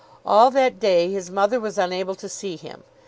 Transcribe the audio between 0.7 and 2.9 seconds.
day his mother was unable to see him.